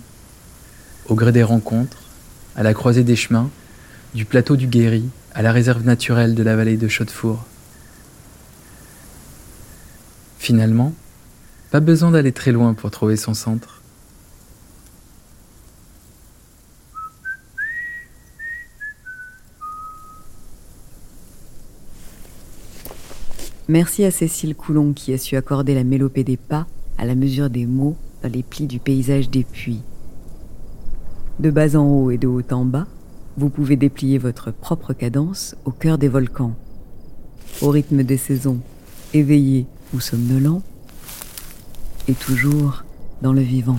au 1.06 1.14
gré 1.14 1.30
des 1.30 1.44
rencontres, 1.44 1.98
à 2.56 2.64
la 2.64 2.74
croisée 2.74 3.04
des 3.04 3.14
chemins, 3.14 3.48
du 4.12 4.24
plateau 4.24 4.56
du 4.56 4.66
Guéry 4.66 5.04
à 5.34 5.42
la 5.42 5.52
réserve 5.52 5.84
naturelle 5.84 6.34
de 6.34 6.42
la 6.42 6.56
vallée 6.56 6.76
de 6.76 6.88
Chaudefour. 6.88 7.44
Finalement, 10.40 10.92
pas 11.70 11.78
besoin 11.78 12.10
d'aller 12.10 12.32
très 12.32 12.50
loin 12.50 12.74
pour 12.74 12.90
trouver 12.90 13.16
son 13.16 13.34
centre. 13.34 13.82
Merci 23.68 24.04
à 24.04 24.12
Cécile 24.12 24.54
Coulon 24.54 24.92
qui 24.92 25.12
a 25.12 25.18
su 25.18 25.34
accorder 25.34 25.74
la 25.74 25.82
mélopée 25.82 26.22
des 26.22 26.36
pas 26.36 26.68
à 26.98 27.04
la 27.04 27.16
mesure 27.16 27.50
des 27.50 27.66
mots 27.66 27.96
dans 28.22 28.30
les 28.30 28.44
plis 28.44 28.68
du 28.68 28.78
paysage 28.78 29.28
des 29.28 29.42
puits. 29.42 29.82
De 31.40 31.50
bas 31.50 31.74
en 31.74 31.84
haut 31.84 32.12
et 32.12 32.16
de 32.16 32.28
haut 32.28 32.42
en 32.52 32.64
bas, 32.64 32.86
vous 33.36 33.48
pouvez 33.48 33.74
déplier 33.74 34.18
votre 34.18 34.52
propre 34.52 34.92
cadence 34.92 35.56
au 35.64 35.72
cœur 35.72 35.98
des 35.98 36.06
volcans. 36.06 36.54
Au 37.60 37.70
rythme 37.70 38.04
des 38.04 38.16
saisons, 38.16 38.60
éveillé 39.12 39.66
ou 39.92 39.98
somnolent, 39.98 40.62
et 42.06 42.14
toujours 42.14 42.84
dans 43.20 43.32
le 43.32 43.42
vivant. 43.42 43.78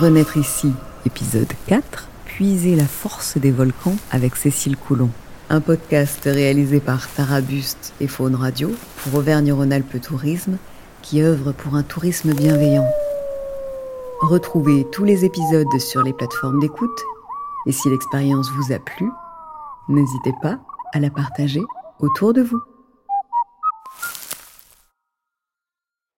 Renaître 0.00 0.36
ici, 0.36 0.72
épisode 1.06 1.52
4, 1.66 2.06
puiser 2.24 2.76
la 2.76 2.86
force 2.86 3.36
des 3.36 3.50
volcans 3.50 3.96
avec 4.12 4.36
Cécile 4.36 4.76
Coulon. 4.76 5.10
Un 5.50 5.60
podcast 5.60 6.20
réalisé 6.24 6.78
par 6.78 7.10
Tarabuste 7.12 7.94
et 8.00 8.06
Faune 8.06 8.36
Radio 8.36 8.70
pour 8.98 9.16
Auvergne-Rhône-Alpes 9.16 10.00
Tourisme 10.00 10.56
qui 11.02 11.20
œuvre 11.20 11.50
pour 11.50 11.74
un 11.74 11.82
tourisme 11.82 12.32
bienveillant. 12.32 12.86
Retrouvez 14.20 14.86
tous 14.92 15.02
les 15.02 15.24
épisodes 15.24 15.80
sur 15.80 16.04
les 16.04 16.12
plateformes 16.12 16.60
d'écoute 16.60 17.02
et 17.66 17.72
si 17.72 17.90
l'expérience 17.90 18.48
vous 18.52 18.72
a 18.72 18.78
plu, 18.78 19.10
n'hésitez 19.88 20.34
pas 20.40 20.60
à 20.92 21.00
la 21.00 21.10
partager 21.10 21.62
autour 21.98 22.34
de 22.34 22.42
vous. 22.42 22.60